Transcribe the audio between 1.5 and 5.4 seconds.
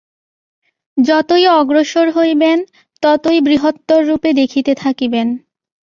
অগ্রসর হইবেন, ততই বৃহত্তররূপে দেখিতে থাকিবেন।